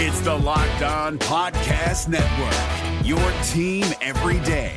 [0.00, 3.18] It's the Locked On Podcast Network, your
[3.48, 4.76] team every day.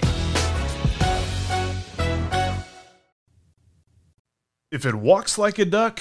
[4.71, 5.99] If it walks like a duck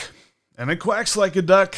[0.57, 1.77] and it quacks like a duck,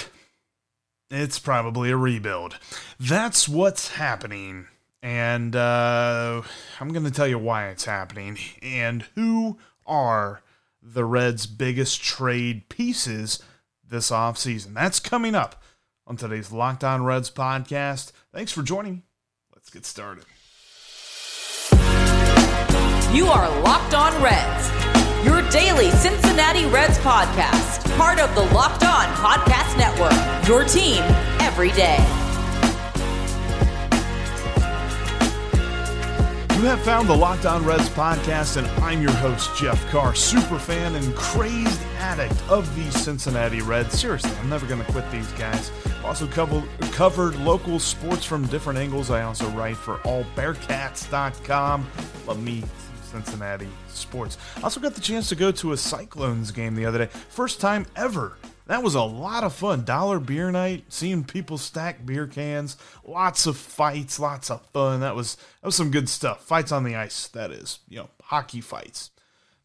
[1.11, 2.61] it's probably a rebuild.
[3.00, 4.68] That's what's happening.
[5.02, 6.43] And uh,
[6.79, 10.43] I'm going to tell you why it's happening and who are
[10.80, 13.43] the Reds' biggest trade pieces
[13.84, 14.74] this offseason.
[14.74, 15.62] That's coming up
[16.07, 18.12] on today's Locked On Reds podcast.
[18.33, 19.02] Thanks for joining me.
[19.55, 20.25] Let's get started.
[23.15, 29.06] You are Locked On Reds, your daily Cincinnati Reds podcast, part of the Locked On
[29.15, 31.02] Podcast Network, your team
[31.41, 31.98] every day.
[36.56, 40.59] You have found the Locked On Reds podcast, and I'm your host, Jeff Carr, super
[40.61, 43.98] fan and crazed addict of the Cincinnati Reds.
[43.98, 45.73] Seriously, I'm never going to quit these guys.
[46.05, 49.11] Also covered, covered local sports from different angles.
[49.11, 51.86] I also write for allbearcats.com.
[52.27, 52.64] Love me
[53.03, 54.39] Cincinnati sports.
[54.62, 57.11] Also got the chance to go to a Cyclones game the other day.
[57.28, 58.36] First time ever
[58.67, 59.84] that was a lot of fun.
[59.84, 65.00] Dollar beer night, seeing people stack beer cans, lots of fights, lots of fun.
[65.00, 66.45] That was that was some good stuff.
[66.45, 67.80] Fights on the ice, that is.
[67.89, 69.11] You know, hockey fights.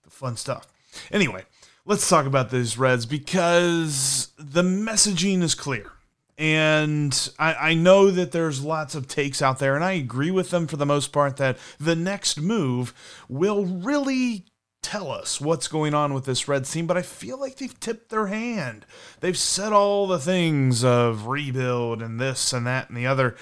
[0.03, 0.67] The fun stuff.
[1.11, 1.45] Anyway,
[1.85, 5.91] let's talk about these Reds because the messaging is clear.
[6.37, 10.51] And I, I, know that there's lots of takes out there, and I agree with
[10.51, 12.93] them for the most part that the next move
[13.27, 14.45] will really
[14.83, 18.09] tell us what's going on with this red team, but I feel like they've tipped
[18.09, 18.85] their hand.
[19.19, 23.35] They've said all the things of rebuild and this and that and the other.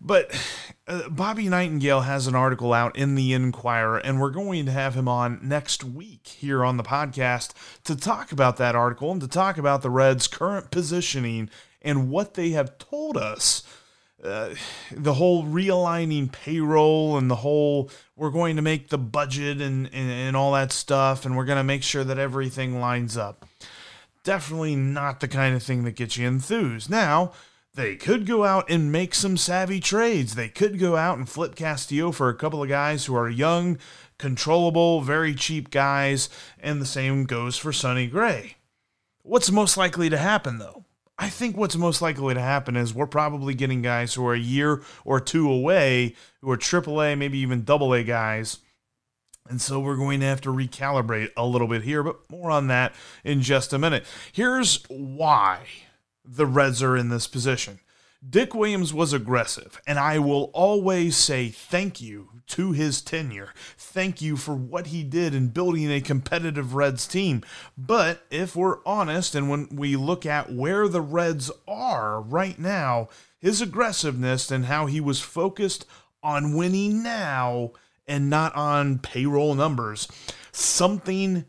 [0.00, 0.38] But
[0.86, 4.94] uh, Bobby Nightengale has an article out in the Enquirer, and we're going to have
[4.94, 7.52] him on next week here on the podcast
[7.84, 11.48] to talk about that article and to talk about the Reds' current positioning
[11.84, 13.62] and what they have told us
[14.24, 14.54] uh,
[14.90, 20.10] the whole realigning payroll and the whole we're going to make the budget and, and,
[20.10, 23.44] and all that stuff and we're going to make sure that everything lines up.
[24.22, 26.88] Definitely not the kind of thing that gets you enthused.
[26.88, 27.32] Now,
[27.74, 30.34] they could go out and make some savvy trades.
[30.34, 33.78] They could go out and flip Castillo for a couple of guys who are young,
[34.16, 36.30] controllable, very cheap guys,
[36.60, 38.56] and the same goes for Sonny Gray.
[39.22, 40.84] What's most likely to happen, though?
[41.18, 44.38] I think what's most likely to happen is we're probably getting guys who are a
[44.38, 48.58] year or two away, who are AAA, maybe even AA guys.
[49.48, 52.68] And so we're going to have to recalibrate a little bit here, but more on
[52.68, 54.04] that in just a minute.
[54.32, 55.66] Here's why
[56.24, 57.78] the Reds are in this position.
[58.28, 63.50] Dick Williams was aggressive, and I will always say thank you to his tenure.
[63.76, 67.42] Thank you for what he did in building a competitive Reds team.
[67.76, 73.08] But if we're honest, and when we look at where the Reds are right now,
[73.38, 75.84] his aggressiveness and how he was focused
[76.22, 77.72] on winning now
[78.06, 80.08] and not on payroll numbers,
[80.50, 81.44] something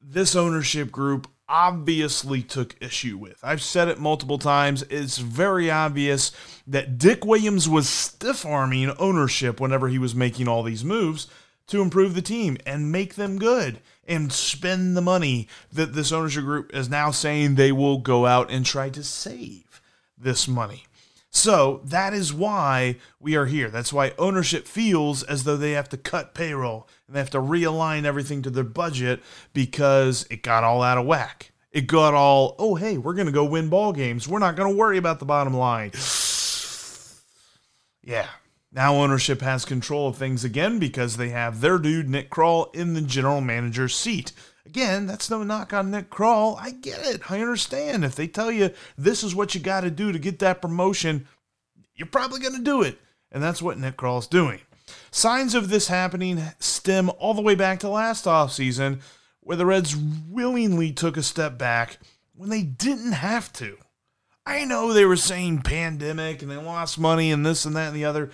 [0.00, 3.38] this ownership group obviously took issue with.
[3.42, 4.84] I've said it multiple times.
[4.84, 6.32] It's very obvious
[6.66, 11.26] that Dick Williams was stiff arming ownership whenever he was making all these moves
[11.66, 16.44] to improve the team and make them good and spend the money that this ownership
[16.44, 19.82] group is now saying they will go out and try to save
[20.16, 20.84] this money.
[21.30, 23.70] So that is why we are here.
[23.70, 27.40] That's why ownership feels as though they have to cut payroll and they have to
[27.40, 31.52] realign everything to their budget because it got all out of whack.
[31.70, 34.26] It got all, oh, hey, we're going to go win ball games.
[34.26, 35.92] We're not going to worry about the bottom line.
[38.02, 38.26] yeah.
[38.72, 42.94] Now ownership has control of things again because they have their dude, Nick Krall, in
[42.94, 44.32] the general manager's seat.
[44.66, 46.58] Again, that's no knock on Nick Krall.
[46.60, 47.30] I get it.
[47.30, 48.04] I understand.
[48.04, 51.26] If they tell you this is what you got to do to get that promotion,
[51.94, 52.98] you're probably going to do it.
[53.32, 54.60] And that's what Nick Krall's doing.
[55.10, 59.00] Signs of this happening stem all the way back to last offseason,
[59.40, 61.98] where the Reds willingly took a step back
[62.34, 63.76] when they didn't have to.
[64.46, 67.96] I know they were saying pandemic and they lost money and this and that and
[67.96, 68.30] the other.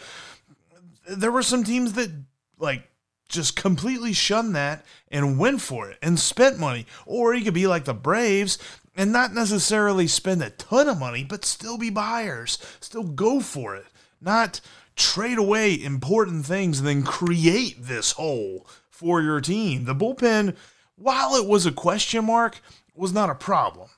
[1.09, 2.11] There were some teams that,
[2.59, 2.89] like,
[3.29, 6.87] just completely shunned that and went for it and spent money.
[7.05, 8.59] Or you could be like the Braves
[8.97, 13.77] and not necessarily spend a ton of money, but still be buyers, still go for
[13.77, 13.87] it,
[14.21, 14.61] not
[14.97, 19.85] trade away important things and then create this hole for your team.
[19.85, 20.57] The bullpen,
[20.97, 22.61] while it was a question mark,
[22.95, 23.91] was not a problem.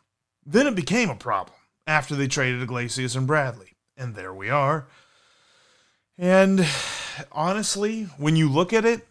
[0.45, 3.77] Then it became a problem after they traded Iglesias and Bradley.
[3.97, 4.89] And there we are.
[6.19, 6.67] And
[7.33, 9.07] honestly, when you look at it,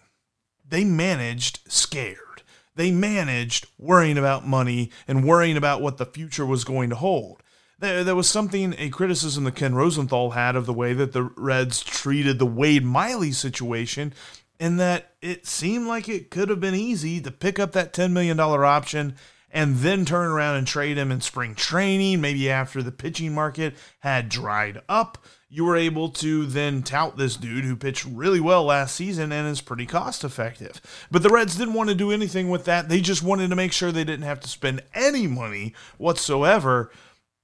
[0.70, 2.44] they managed scared.
[2.76, 7.42] They managed worrying about money and worrying about what the future was going to hold.
[7.80, 11.24] There, there was something, a criticism that Ken Rosenthal had of the way that the
[11.24, 14.14] Reds treated the Wade Miley situation,
[14.60, 18.12] in that it seemed like it could have been easy to pick up that $10
[18.12, 19.16] million option
[19.50, 23.76] and then turn around and trade him in spring training, maybe after the pitching market
[24.00, 25.18] had dried up.
[25.50, 29.48] You were able to then tout this dude who pitched really well last season and
[29.48, 30.82] is pretty cost effective.
[31.10, 32.90] But the Reds didn't want to do anything with that.
[32.90, 36.92] They just wanted to make sure they didn't have to spend any money whatsoever,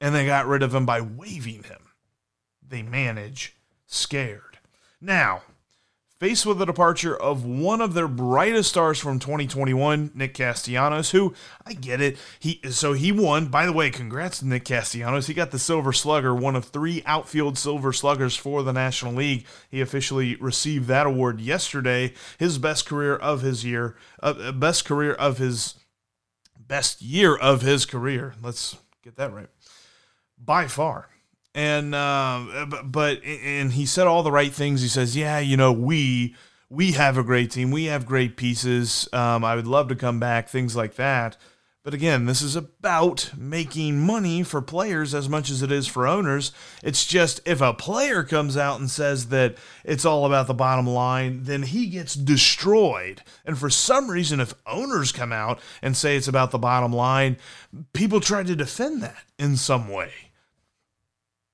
[0.01, 1.79] and they got rid of him by waiving him.
[2.67, 3.55] They manage
[3.87, 4.57] scared.
[4.99, 5.43] Now,
[6.23, 11.33] faced with the departure of one of their brightest stars from 2021, Nick Castellanos, who
[11.65, 12.17] I get it.
[12.39, 13.47] He so he won.
[13.47, 15.27] By the way, congrats to Nick Castellanos.
[15.27, 19.45] He got the Silver Slugger, one of three outfield Silver Sluggers for the National League.
[19.69, 22.13] He officially received that award yesterday.
[22.37, 25.75] His best career of his year, uh, best career of his
[26.57, 28.33] best year of his career.
[28.41, 29.49] Let's get that right.
[30.37, 31.09] By far
[31.55, 34.81] and uh, but and he said all the right things.
[34.81, 36.35] He says, "Yeah, you know, we
[36.69, 37.71] we have a great team.
[37.71, 39.07] We have great pieces.
[39.13, 40.49] Um, I would love to come back.
[40.49, 41.37] Things like that."
[41.83, 46.07] But again, this is about making money for players as much as it is for
[46.07, 46.53] owners.
[46.81, 50.87] It's just if a player comes out and says that it's all about the bottom
[50.87, 53.21] line, then he gets destroyed.
[53.45, 57.35] And for some reason, if owners come out and say it's about the bottom line,
[57.91, 60.13] people try to defend that in some way.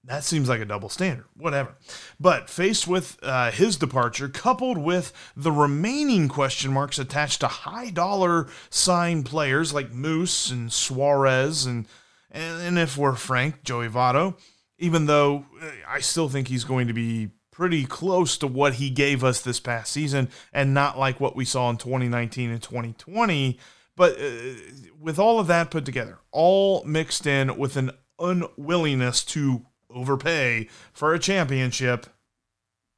[0.09, 1.25] That seems like a double standard.
[1.37, 1.75] Whatever.
[2.19, 7.91] But faced with uh, his departure, coupled with the remaining question marks attached to high
[7.91, 11.85] dollar sign players like Moose and Suarez, and,
[12.31, 14.35] and, if we're frank, Joey Votto,
[14.79, 18.89] even though uh, I still think he's going to be pretty close to what he
[18.89, 23.59] gave us this past season and not like what we saw in 2019 and 2020.
[23.95, 24.53] But uh,
[24.99, 31.13] with all of that put together, all mixed in with an unwillingness to overpay for
[31.13, 32.07] a championship,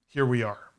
[0.07, 0.71] here we are.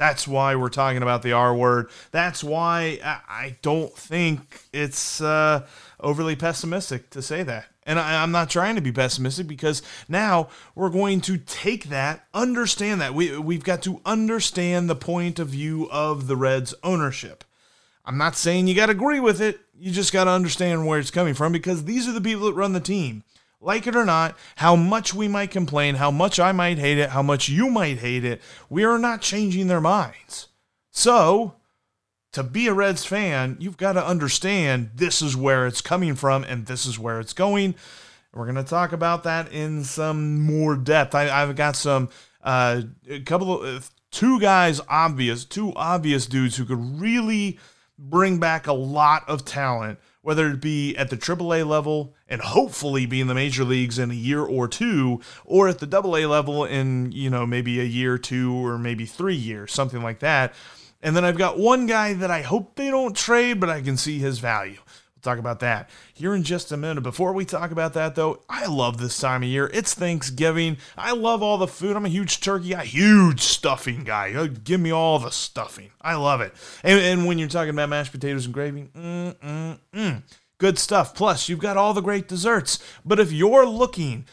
[0.00, 1.90] That's why we're talking about the R word.
[2.10, 5.66] That's why I don't think it's uh,
[6.00, 7.66] overly pessimistic to say that.
[7.82, 12.24] And I, am not trying to be pessimistic because now we're going to take that,
[12.32, 13.12] understand that.
[13.12, 17.44] We, we've got to understand the point of view of the Reds ownership.
[18.06, 19.60] I'm not saying you got to agree with it.
[19.78, 22.54] You just got to understand where it's coming from because these are the people that
[22.54, 23.22] run the team
[23.60, 27.10] like it or not, how much we might complain, how much I might hate it,
[27.10, 30.48] how much you might hate it, we are not changing their minds.
[30.90, 31.54] So,
[32.32, 36.44] to be a Reds fan, you've got to understand this is where it's coming from
[36.44, 37.74] and this is where it's going.
[38.32, 41.14] We're going to talk about that in some more depth.
[41.14, 42.10] I, have got some,
[42.42, 43.80] uh, a couple of, uh,
[44.12, 47.58] two guys obvious, two obvious dudes who could really
[47.98, 53.06] bring back a lot of talent whether it be at the AAA level and hopefully
[53.06, 56.64] be in the major leagues in a year or two, or at the AA level
[56.64, 60.54] in, you know, maybe a year, two, or maybe three years, something like that.
[61.02, 63.96] And then I've got one guy that I hope they don't trade, but I can
[63.96, 64.78] see his value.
[65.22, 67.02] We'll talk about that here in just a minute.
[67.02, 69.70] Before we talk about that, though, I love this time of year.
[69.74, 70.78] It's Thanksgiving.
[70.96, 71.94] I love all the food.
[71.94, 74.46] I'm a huge turkey guy, huge stuffing guy.
[74.46, 75.90] Give me all the stuffing.
[76.00, 76.54] I love it.
[76.82, 80.22] And, and when you're talking about mashed potatoes and gravy, mm, mm, mm,
[80.56, 81.14] good stuff.
[81.14, 82.78] Plus, you've got all the great desserts.
[83.04, 84.24] But if you're looking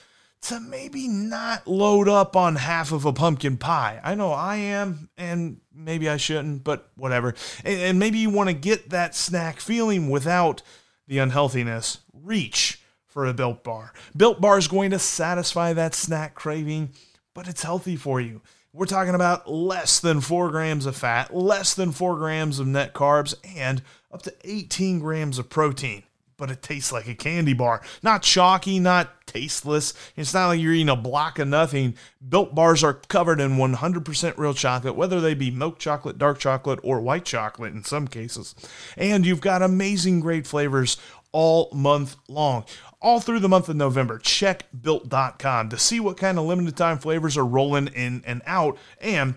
[0.48, 4.00] to maybe not load up on half of a pumpkin pie.
[4.04, 7.34] I know I am, and maybe I shouldn't, but whatever.
[7.66, 10.62] And maybe you want to get that snack feeling without
[11.08, 12.00] the unhealthiness.
[12.14, 13.94] Reach for a Built Bar.
[14.16, 16.90] Built Bar is going to satisfy that snack craving,
[17.34, 18.42] but it's healthy for you.
[18.74, 22.94] We're talking about less than four grams of fat, less than four grams of net
[22.94, 26.04] carbs, and up to 18 grams of protein
[26.38, 27.82] but it tastes like a candy bar.
[28.04, 29.94] Not chalky, not tasteless.
[30.16, 31.96] It's not like you're eating a block of nothing.
[32.28, 36.80] Built bars are covered in 100% real chocolate, whether they be milk chocolate, dark chocolate,
[36.84, 38.56] or white chocolate in some cases.
[38.96, 40.98] And you've got amazing, great flavors
[41.32, 42.66] all month long.
[43.02, 46.98] All through the month of November, check built.com to see what kind of limited time
[46.98, 49.36] flavors are rolling in and out and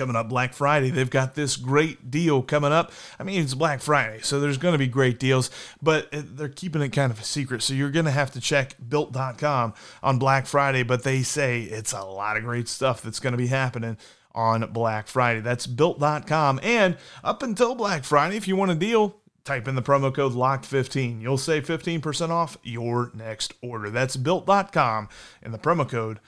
[0.00, 0.88] coming up Black Friday.
[0.88, 2.90] They've got this great deal coming up.
[3.18, 5.50] I mean, it's Black Friday, so there's going to be great deals,
[5.82, 7.60] but they're keeping it kind of a secret.
[7.60, 11.92] So you're going to have to check built.com on Black Friday, but they say it's
[11.92, 13.98] a lot of great stuff that's going to be happening
[14.34, 15.40] on Black Friday.
[15.40, 16.60] That's built.com.
[16.62, 20.32] And up until Black Friday, if you want a deal, type in the promo code
[20.32, 21.20] LOCKED15.
[21.20, 23.90] You'll save 15% off your next order.
[23.90, 25.10] That's built.com
[25.42, 26.20] and the promo code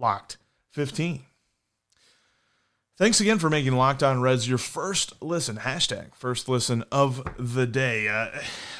[0.00, 1.29] LOCKED15.
[3.00, 5.56] Thanks again for making Locked On Reds your first listen.
[5.56, 8.06] Hashtag first listen of the day.
[8.08, 8.28] Uh,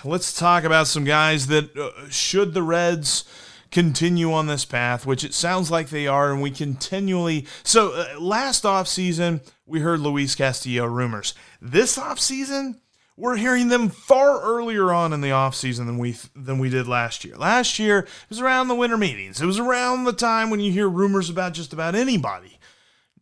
[0.05, 3.25] let's talk about some guys that, uh, should the Reds
[3.71, 7.47] continue on this path, which it sounds like they are, and we continually.
[7.63, 11.33] So uh, last offseason, we heard Luis Castillo rumors.
[11.63, 12.79] This offseason,
[13.17, 17.25] we're hearing them far earlier on in the offseason than we than we did last
[17.25, 17.39] year.
[17.39, 19.41] Last year, it was around the winter meetings.
[19.41, 22.59] It was around the time when you hear rumors about just about anybody.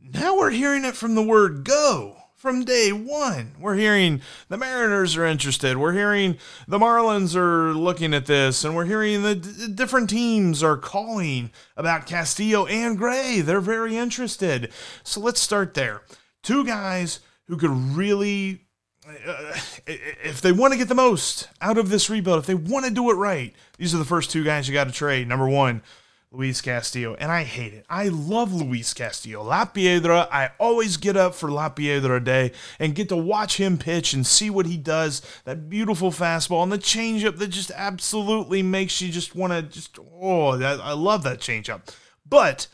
[0.00, 3.56] Now we're hearing it from the word go from day one.
[3.58, 5.76] We're hearing the Mariners are interested.
[5.76, 6.38] We're hearing
[6.68, 11.50] the Marlins are looking at this, and we're hearing the d- different teams are calling
[11.76, 13.40] about Castillo and Gray.
[13.40, 14.72] They're very interested.
[15.02, 16.02] So let's start there.
[16.42, 18.62] Two guys who could really.
[19.06, 22.84] Uh, if they want to get the most out of this rebuild, if they want
[22.84, 25.26] to do it right, these are the first two guys you got to trade.
[25.26, 25.82] Number one,
[26.30, 27.86] Luis Castillo, and I hate it.
[27.88, 29.42] I love Luis Castillo.
[29.42, 33.78] La Piedra, I always get up for La Piedra Day and get to watch him
[33.78, 35.22] pitch and see what he does.
[35.44, 39.98] That beautiful fastball and the changeup that just absolutely makes you just want to just,
[40.20, 41.88] oh, I love that changeup.
[42.28, 42.66] But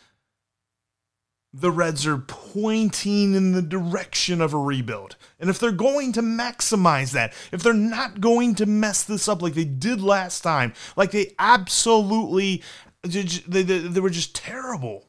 [1.53, 5.15] the Reds are pointing in the direction of a rebuild.
[5.39, 9.41] And if they're going to maximize that, if they're not going to mess this up
[9.41, 12.61] like they did last time, like they absolutely
[13.05, 15.05] they, they, they were just terrible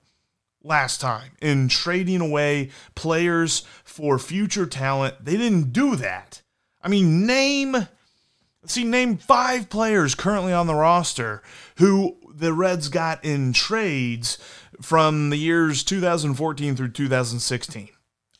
[0.63, 5.23] last time in trading away players for future talent.
[5.23, 6.41] They didn't do that.
[6.81, 7.87] I mean, name
[8.65, 11.43] see name five players currently on the roster
[11.77, 14.37] who the Reds got in trades
[14.81, 17.89] from the years 2014 through 2016.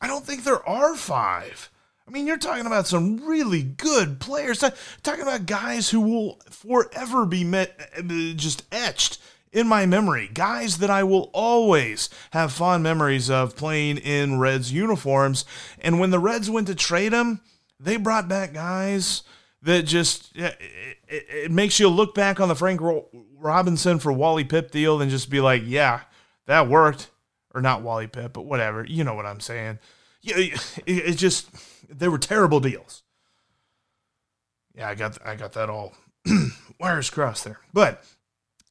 [0.02, 1.70] I don't think there are five.
[2.08, 4.64] I mean, you're talking about some really good players.
[5.02, 9.20] Talking about guys who will forever be met, eh, eh, just etched
[9.56, 10.30] in my memory.
[10.34, 15.46] Guys that I will always have fond memories of playing in Reds uniforms.
[15.80, 17.40] And when the Reds went to trade them,
[17.80, 19.24] they brought back guys
[19.62, 20.58] that just it,
[21.08, 22.82] it, it makes you look back on the Frank
[23.38, 26.02] Robinson for Wally Pipp deal and just be like, yeah,
[26.48, 27.10] that worked.
[27.54, 28.84] Or not Wally Pipp, but whatever.
[28.84, 29.80] You know what I'm saying.
[30.22, 31.50] Yeah, it, it just
[31.90, 33.04] they were terrible deals.
[34.76, 35.94] Yeah, I got I got that all
[36.82, 37.62] wires crossed there.
[37.72, 38.04] But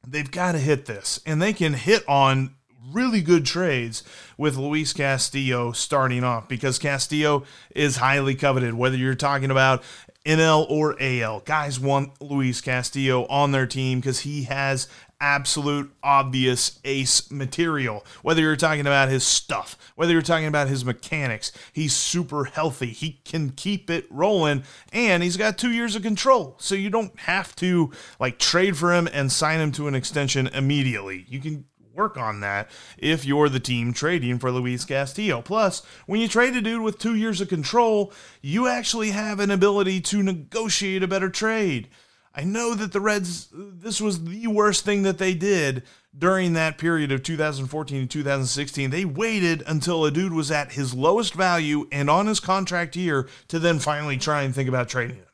[0.07, 2.55] they've got to hit this, and they can hit on
[2.93, 4.03] really good trades
[4.37, 7.45] with Luis Castillo starting off because Castillo
[7.75, 8.75] is highly coveted.
[8.75, 9.83] Whether you're talking about
[10.25, 14.89] NL or AL, guys want Luis Castillo on their team because he has
[15.21, 18.05] absolute obvious ace material.
[18.23, 22.89] Whether you're talking about his stuff, whether you're talking about his mechanics, he's super healthy.
[22.89, 26.57] He can keep it rolling and he's got 2 years of control.
[26.59, 30.49] So you don't have to like trade for him and sign him to an extension
[30.49, 31.25] immediately.
[31.29, 32.69] You can work on that
[32.99, 35.41] if you're the team trading for Luis Castillo.
[35.41, 39.53] Plus, when you trade a dude with 2 years of control, you actually have an
[39.53, 41.89] ability to negotiate a better trade.
[42.37, 45.85] I know that the Reds, this was the worst thing that they did
[46.17, 48.91] during that period of 2014 and 2016.
[48.91, 53.29] They waited until a dude was at his lowest value and on his contract year
[53.49, 55.27] to then finally try and think about trading him.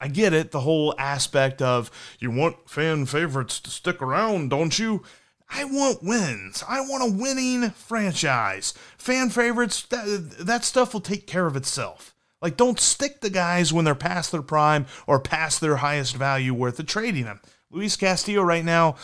[0.00, 4.78] I get it, the whole aspect of you want fan favorites to stick around, don't
[4.78, 5.04] you?
[5.48, 6.64] I want wins.
[6.68, 8.74] I want a winning franchise.
[8.98, 12.15] Fan favorites, that, that stuff will take care of itself.
[12.42, 16.54] Like, don't stick the guys when they're past their prime or past their highest value
[16.54, 17.40] worth of trading them.
[17.70, 18.96] Luis Castillo, right now,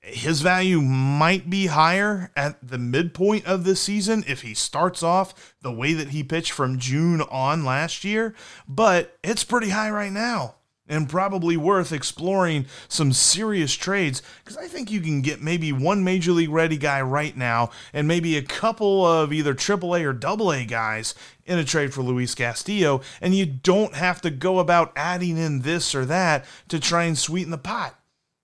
[0.00, 5.54] his value might be higher at the midpoint of this season if he starts off
[5.60, 8.34] the way that he pitched from June on last year,
[8.66, 10.54] but it's pretty high right now
[10.90, 16.04] and probably worth exploring some serious trades because I think you can get maybe one
[16.04, 20.66] major league ready guy right now and maybe a couple of either AAA or AA
[20.66, 21.14] guys
[21.46, 25.62] in a trade for Luis Castillo, and you don't have to go about adding in
[25.62, 27.98] this or that to try and sweeten the pot.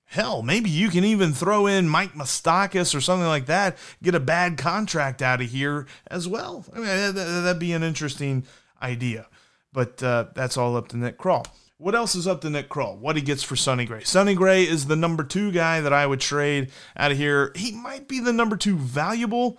[0.07, 4.21] Hell, maybe you can even throw in Mike Moustakas or something like that, get a
[4.21, 6.65] bad contract out of here as well.
[6.73, 8.47] I mean, that'd be an interesting
[8.81, 9.27] idea.
[9.73, 11.47] But uh, that's all up to Nick Krall.
[11.79, 12.97] What else is up to Nick Krall?
[12.97, 14.03] What he gets for Sonny Gray?
[14.03, 17.53] Sonny Gray is the number two guy that I would trade out of here.
[17.55, 19.59] He might be the number two valuable,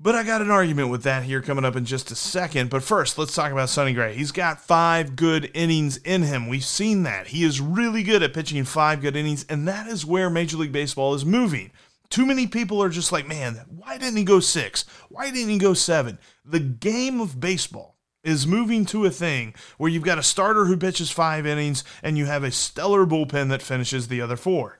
[0.00, 2.70] but I got an argument with that here coming up in just a second.
[2.70, 4.14] But first, let's talk about Sonny Gray.
[4.14, 6.48] He's got five good innings in him.
[6.48, 7.26] We've seen that.
[7.26, 10.72] He is really good at pitching five good innings, and that is where Major League
[10.72, 11.70] Baseball is moving.
[12.08, 14.86] Too many people are just like, man, why didn't he go six?
[15.10, 16.18] Why didn't he go seven?
[16.46, 20.76] The game of baseball is moving to a thing where you've got a starter who
[20.76, 24.78] pitches five innings and you have a stellar bullpen that finishes the other four.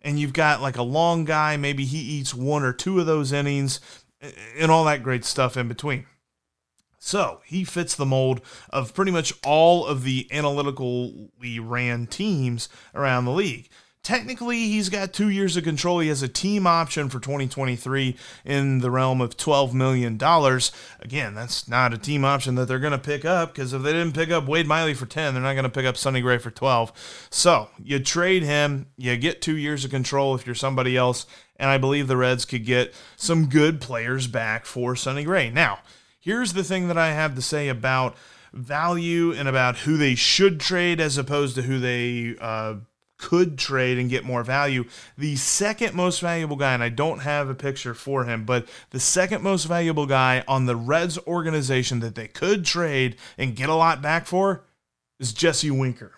[0.00, 3.32] And you've got like a long guy, maybe he eats one or two of those
[3.32, 3.80] innings
[4.56, 6.06] and all that great stuff in between.
[6.98, 8.40] So he fits the mold
[8.70, 13.68] of pretty much all of the analytically ran teams around the league.
[14.02, 15.98] Technically, he's got two years of control.
[15.98, 20.14] He has a team option for 2023 in the realm of $12 million.
[21.00, 23.92] Again, that's not a team option that they're going to pick up because if they
[23.92, 26.38] didn't pick up Wade Miley for 10, they're not going to pick up Sonny Gray
[26.38, 27.28] for 12.
[27.30, 31.26] So you trade him, you get two years of control if you're somebody else,
[31.56, 35.50] and I believe the Reds could get some good players back for Sonny Gray.
[35.50, 35.80] Now,
[36.18, 38.16] here's the thing that I have to say about
[38.52, 42.76] value and about who they should trade as opposed to who they uh,
[43.18, 44.84] could trade and get more value.
[45.16, 49.00] The second most valuable guy, and I don't have a picture for him, but the
[49.00, 53.74] second most valuable guy on the Reds organization that they could trade and get a
[53.74, 54.64] lot back for
[55.18, 56.12] is Jesse Winker.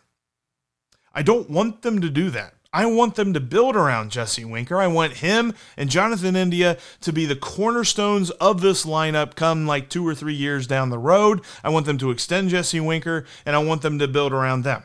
[1.13, 2.55] I don't want them to do that.
[2.73, 4.77] I want them to build around Jesse Winker.
[4.77, 9.89] I want him and Jonathan India to be the cornerstones of this lineup come like
[9.89, 11.41] two or three years down the road.
[11.65, 14.85] I want them to extend Jesse Winker, and I want them to build around them.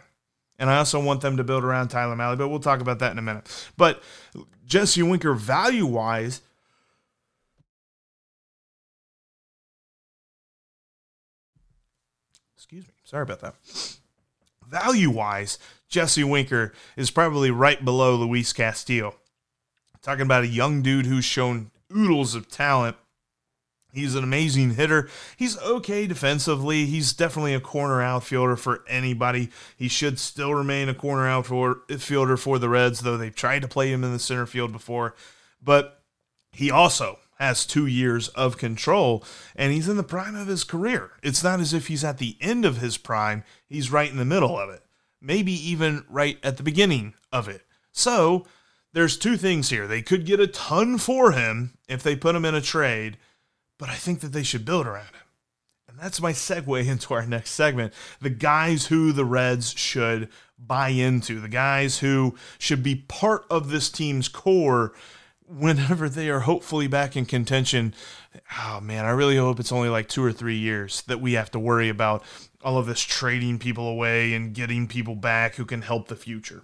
[0.57, 3.11] And I also want them to build around Tyler Mahle, but we'll talk about that
[3.11, 3.47] in a minute.
[3.75, 4.01] But
[4.65, 6.41] Jesse Winker, value wise,
[12.55, 13.55] excuse me, sorry about that.
[14.67, 15.59] Value wise,
[15.89, 19.15] Jesse Winker is probably right below Luis Castillo.
[20.01, 22.95] Talking about a young dude who's shown oodles of talent
[23.95, 25.09] He's an amazing hitter.
[25.37, 26.85] He's okay defensively.
[26.85, 29.49] He's definitely a corner outfielder for anybody.
[29.77, 33.91] He should still remain a corner outfielder for the Reds, though they've tried to play
[33.91, 35.15] him in the center field before.
[35.61, 36.01] But
[36.51, 39.23] he also has two years of control,
[39.55, 41.11] and he's in the prime of his career.
[41.21, 44.25] It's not as if he's at the end of his prime, he's right in the
[44.25, 44.83] middle of it,
[45.21, 47.63] maybe even right at the beginning of it.
[47.91, 48.45] So
[48.93, 49.87] there's two things here.
[49.87, 53.17] They could get a ton for him if they put him in a trade
[53.77, 55.25] but I think that they should build around him.
[55.87, 60.89] And that's my segue into our next segment the guys who the Reds should buy
[60.89, 64.93] into, the guys who should be part of this team's core
[65.47, 67.93] whenever they are hopefully back in contention.
[68.59, 71.51] Oh man, I really hope it's only like two or three years that we have
[71.51, 72.23] to worry about
[72.63, 76.63] all of this trading people away and getting people back who can help the future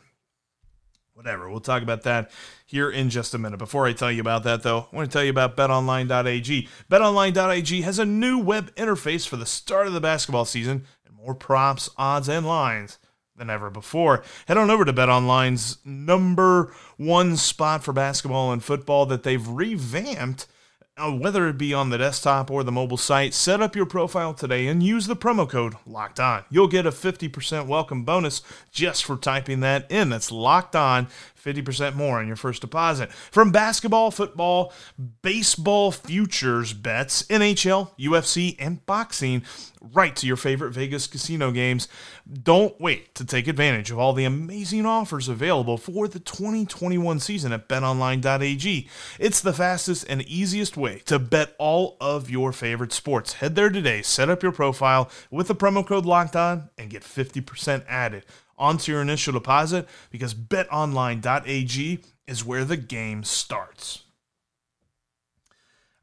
[1.22, 1.52] whatever.
[1.52, 2.32] We'll talk about that
[2.66, 3.58] here in just a minute.
[3.58, 6.68] Before I tell you about that, though, I want to tell you about betonline.ag.
[6.90, 11.36] Betonline.ag has a new web interface for the start of the basketball season and more
[11.36, 12.98] props, odds, and lines
[13.36, 14.24] than ever before.
[14.48, 20.48] Head on over to BetOnline's number one spot for basketball and football that they've revamped
[20.98, 24.34] Uh, whether it be on the desktop or the mobile site, set up your profile
[24.34, 26.44] today and use the promo code Locked On.
[26.50, 28.42] You'll get a 50% welcome bonus
[28.74, 30.10] just for typing that in.
[30.10, 31.08] That's Locked On
[31.44, 33.12] 50% more on your first deposit.
[33.12, 34.74] From basketball, football,
[35.22, 39.44] baseball futures bets, NHL, UFC, and boxing,
[39.82, 41.88] right to your favorite Vegas casino games.
[42.32, 47.52] Don't wait to take advantage of all the amazing offers available for the 2021 season
[47.52, 48.88] at betonline.ag.
[49.20, 53.34] It's the fastest and easiest way to bet all of your favorite sports.
[53.34, 57.04] Head there today, set up your profile with the promo code locked on, and get
[57.04, 58.26] 50% added
[58.62, 64.04] onto your initial deposit because betonline.ag is where the game starts.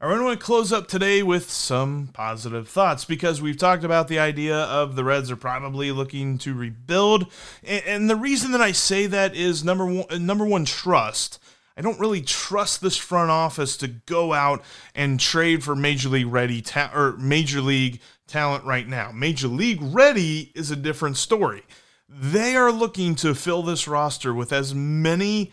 [0.01, 4.19] I want to close up today with some positive thoughts because we've talked about the
[4.19, 7.29] idea of the Reds are probably looking to rebuild,
[7.65, 11.39] and the reason that I say that is number one, number one, trust.
[11.75, 14.63] I don't really trust this front office to go out
[14.95, 19.11] and trade for major league ready ta- or major league talent right now.
[19.11, 21.63] Major league ready is a different story.
[22.09, 25.51] They are looking to fill this roster with as many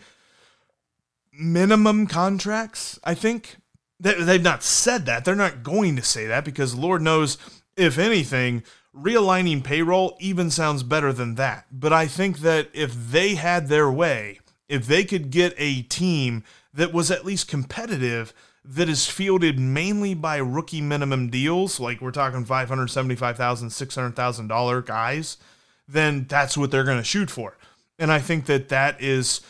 [1.31, 3.57] minimum contracts, I think.
[3.99, 5.23] They've not said that.
[5.23, 7.37] They're not going to say that because Lord knows,
[7.75, 8.63] if anything,
[8.95, 11.67] realigning payroll even sounds better than that.
[11.71, 16.43] But I think that if they had their way, if they could get a team
[16.73, 18.33] that was at least competitive,
[18.65, 25.37] that is fielded mainly by rookie minimum deals, like we're talking $575,000, $600,000 guys,
[25.87, 27.57] then that's what they're going to shoot for.
[27.99, 29.41] And I think that that is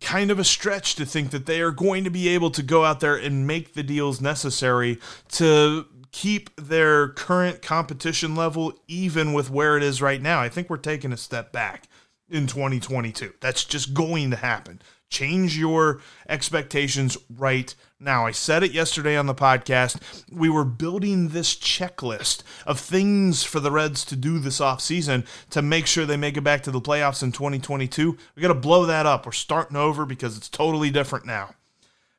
[0.00, 2.84] kind of a stretch to think that they are going to be able to go
[2.84, 9.50] out there and make the deals necessary to keep their current competition level even with
[9.50, 10.40] where it is right now.
[10.40, 11.88] I think we're taking a step back
[12.28, 13.34] in 2022.
[13.40, 14.80] That's just going to happen.
[15.08, 18.26] Change your expectations right now.
[18.26, 20.00] I said it yesterday on the podcast.
[20.32, 25.62] We were building this checklist of things for the Reds to do this offseason to
[25.62, 28.18] make sure they make it back to the playoffs in 2022.
[28.34, 29.26] We got to blow that up.
[29.26, 31.54] We're starting over because it's totally different now.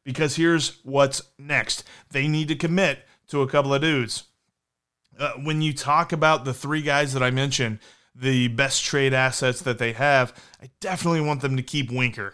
[0.05, 4.23] Because here's what's next they need to commit to a couple of dudes.
[5.19, 7.79] Uh, when you talk about the three guys that I mentioned,
[8.19, 12.33] the best trade assets that they have, I definitely want them to keep Winker.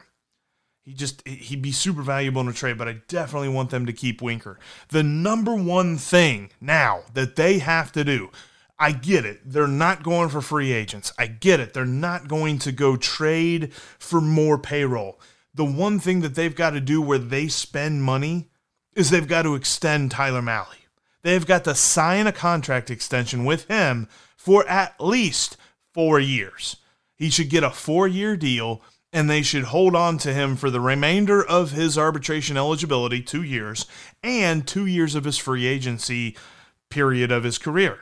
[0.84, 3.94] He just he'd be super valuable in a trade, but I definitely want them to
[3.94, 4.60] keep Winker.
[4.90, 8.32] The number one thing now that they have to do,
[8.78, 9.40] I get it.
[9.46, 11.14] They're not going for free agents.
[11.18, 11.74] I get it.
[11.74, 15.20] They're not going to go trade for more payroll.
[15.54, 18.50] The one thing that they've got to do where they spend money
[18.96, 20.76] is they've got to extend Tyler Mahle.
[21.22, 25.56] They've got to sign a contract extension with him for at least
[25.94, 26.78] four years.
[27.16, 28.82] He should get a four year deal
[29.14, 33.44] and they should hold on to him for the remainder of his arbitration eligibility, two
[33.44, 33.86] years,
[34.24, 36.36] and two years of his free agency
[36.90, 38.00] period of his career.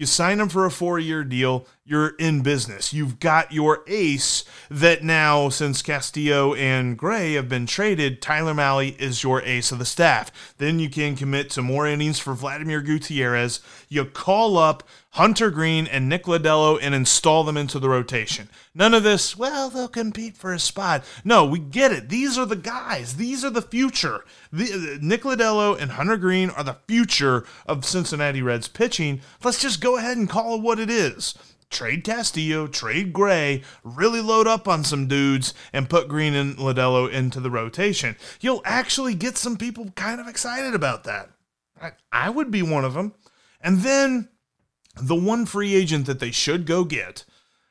[0.00, 2.94] You sign him for a four year deal, you're in business.
[2.94, 8.98] You've got your ace that now, since Castillo and Gray have been traded, Tyler Mahle
[8.98, 10.54] is your ace of the staff.
[10.56, 13.60] Then you can commit to more innings for Vladimir Gutierrez.
[13.90, 18.48] You call up Hunter Greene and Nick Lodolo and install them into the rotation.
[18.74, 21.04] None of this, well, they'll compete for a spot.
[21.24, 22.08] No, we get it.
[22.08, 23.16] These are the guys.
[23.16, 24.24] These are the future.
[24.52, 29.20] The, uh, Nick Lodolo and Hunter Greene are the future of Cincinnati Reds pitching.
[29.42, 31.34] Let's just go ahead and call it what it is.
[31.70, 37.10] Trade Castillo, trade Gray, really load up on some dudes and put Greene and Lodolo
[37.10, 38.16] into the rotation.
[38.40, 41.30] You'll actually get some people kind of excited about that.
[41.80, 43.14] I, I would be one of them.
[43.60, 44.28] And then
[44.96, 47.24] the one free agent that they should go get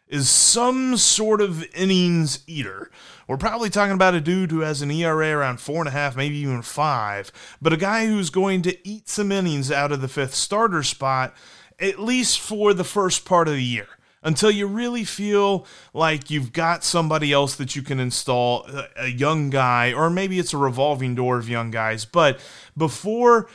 [0.08, 2.90] is some sort of innings eater.
[3.28, 6.16] We're probably talking about a dude who has an ERA around four and a half,
[6.16, 10.08] maybe even five, but a guy who's going to eat some innings out of the
[10.08, 11.36] fifth starter spot,
[11.80, 13.88] at least for the first part of the year.
[14.22, 19.50] Until you really feel like you've got somebody else that you can install, a young
[19.50, 22.04] guy, or maybe it's a revolving door of young guys.
[22.04, 22.42] But
[22.76, 23.48] before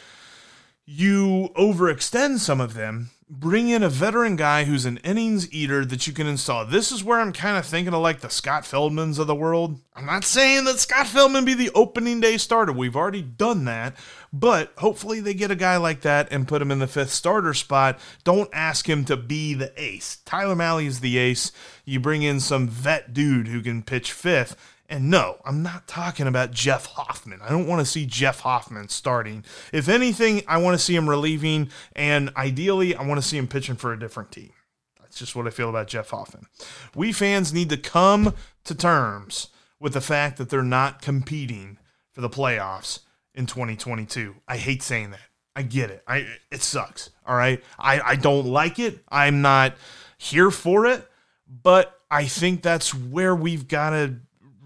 [0.87, 6.07] you overextend some of them, bring in a veteran guy who's an innings eater that
[6.07, 6.65] you can install.
[6.67, 9.81] This is where I'm kind of thinking of like the Scott Feldmans of the world.
[9.95, 12.73] I'm not saying that Scott Feldman be the opening day starter.
[12.73, 13.97] We've already done that,
[14.33, 17.55] but hopefully they get a guy like that and put him in the fifth starter
[17.55, 17.99] spot.
[18.25, 20.19] Don't ask him to be the ace.
[20.25, 21.51] Tyler Mahle is the ace.
[21.85, 24.57] You bring in some vet dude who can pitch fifth
[24.89, 27.41] and no, I'm not talking about Jeff Hoffman.
[27.43, 29.45] I don't want to see Jeff Hoffman starting.
[29.73, 33.49] If anything, I want to see him relieving, and ideally, I want to see him
[33.49, 34.53] pitching for a different team.
[35.01, 36.47] That's just what I feel about Jeff Hoffman.
[36.95, 39.49] We fans need to come to terms
[39.81, 41.79] with the fact that they're not competing
[42.13, 43.01] for the playoffs
[43.35, 44.35] in 2022.
[44.47, 45.21] I hate saying that.
[45.57, 46.03] I get it.
[46.07, 47.11] I it sucks.
[47.27, 47.63] All right.
[47.79, 49.05] I, I don't like it.
[49.09, 49.77] I'm not
[50.19, 51.09] here for it,
[51.63, 54.17] but I think that's where we've got to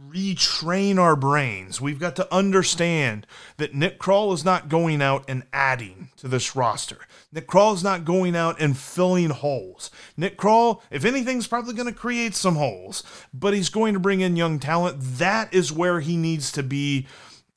[0.09, 1.81] retrain our brains.
[1.81, 6.57] We've got to understand that Nick Krall is not going out and adding to this
[6.57, 6.99] roster.
[7.33, 9.91] Nick Krall is not going out and filling holes.
[10.17, 13.03] Nick Krall, if anything's probably going to create some holes,
[13.35, 14.97] but he's going to bring in young talent.
[15.01, 17.07] That is where he needs to be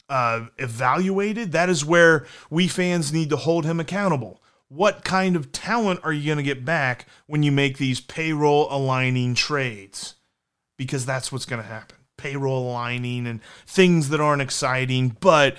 [0.09, 1.53] uh, evaluated.
[1.53, 4.41] That is where we fans need to hold him accountable.
[4.67, 8.67] What kind of talent are you going to get back when you make these payroll
[8.69, 10.15] aligning trades?
[10.77, 15.55] Because that's what's going to happen payroll aligning and things that aren't exciting, but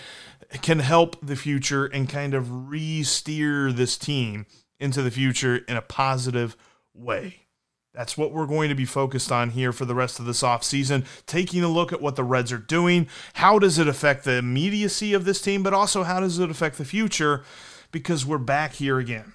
[0.60, 4.46] can help the future and kind of re steer this team
[4.78, 6.56] into the future in a positive
[6.94, 7.46] way.
[7.94, 11.04] That's what we're going to be focused on here for the rest of this offseason,
[11.26, 13.06] taking a look at what the Reds are doing.
[13.34, 16.78] How does it affect the immediacy of this team, but also how does it affect
[16.78, 17.44] the future?
[17.90, 19.34] Because we're back here again.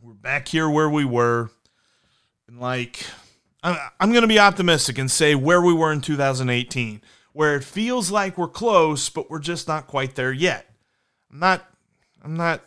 [0.00, 1.50] We're back here where we were.
[2.46, 3.04] And like
[3.62, 8.10] I'm going to be optimistic and say where we were in 2018, where it feels
[8.10, 10.70] like we're close, but we're just not quite there yet.
[11.30, 11.66] I'm not,
[12.22, 12.62] I'm not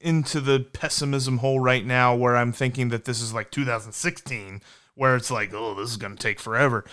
[0.00, 4.62] into the pessimism hole right now where I'm thinking that this is like 2016,
[4.94, 6.84] where it's like, oh, this is going to take forever.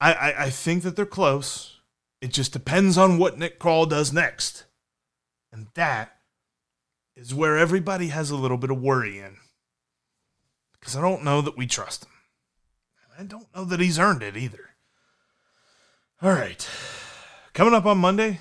[0.00, 1.76] I, I, I think that they're close.
[2.20, 4.64] It just depends on what Nick Krall does next.
[5.52, 6.16] And that
[7.16, 9.36] is where everybody has a little bit of worry in.
[10.78, 12.12] Because I don't know that we trust him.
[13.20, 14.70] I don't know that he's earned it either.
[16.22, 16.66] All right.
[17.52, 18.40] Coming up on Monday,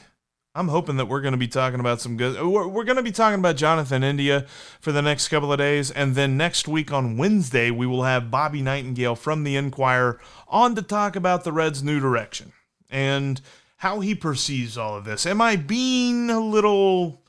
[0.56, 2.42] I'm hoping that we're going to be talking about some good.
[2.42, 4.46] We're, we're going to be talking about Jonathan India
[4.80, 5.92] for the next couple of days.
[5.92, 10.76] And then next week on Wednesday, we will have Bobby Nightengale from the Enquirer on
[10.76, 12.54] to talk about the Reds' new direction
[12.90, 13.42] and
[13.78, 15.26] how he perceives all of this.
[15.26, 17.22] Am I being a little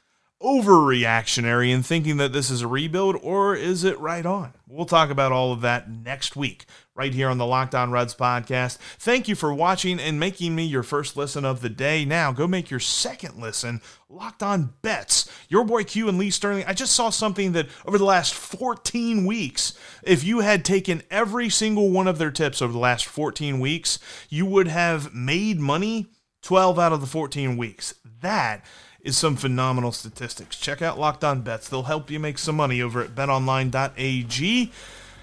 [0.42, 4.54] overreactionary in thinking that this is a rebuild, or is it right on?
[4.66, 6.64] We'll talk about all of that next week,
[7.00, 8.76] right here on the Locked On Reds podcast.
[8.98, 12.04] Thank you for watching and making me your first listen of the day.
[12.04, 15.26] Now, go make your second listen, Locked On Bets.
[15.48, 16.64] Your boy Q and Lee Sterling.
[16.66, 21.48] I just saw something that over the last 14 weeks, if you had taken every
[21.48, 26.08] single one of their tips over the last 14 weeks, you would have made money
[26.42, 27.94] 12 out of the 14 weeks.
[28.20, 28.62] That
[29.00, 30.60] is some phenomenal statistics.
[30.60, 31.66] Check out Locked On Bets.
[31.66, 34.70] They'll help you make some money over at betonline.ag.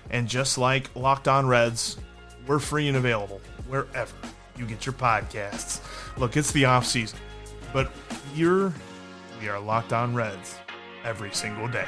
[0.09, 1.97] And just like Locked On Reds,
[2.45, 4.13] we're free and available wherever
[4.57, 5.81] you get your podcasts.
[6.17, 7.19] Look, it's the off season,
[7.73, 7.91] but
[8.35, 8.73] you're
[9.41, 10.55] we are Locked On Reds
[11.03, 11.87] every single day.